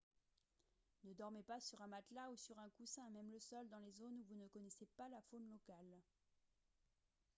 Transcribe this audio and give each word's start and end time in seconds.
ne 1.03 1.13
dormez 1.13 1.43
pas 1.43 1.59
sur 1.59 1.79
un 1.83 1.85
matelas 1.85 2.31
ou 2.31 2.35
sur 2.35 2.57
un 2.57 2.69
coussin 2.71 3.05
à 3.05 3.09
même 3.11 3.29
le 3.29 3.39
sol 3.39 3.69
dans 3.69 3.77
les 3.77 3.91
zones 3.91 4.17
où 4.17 4.23
vous 4.23 4.35
ne 4.35 4.47
connaissez 4.47 4.87
pas 4.97 5.07
la 5.09 5.21
faune 5.29 5.47
locale 5.47 6.01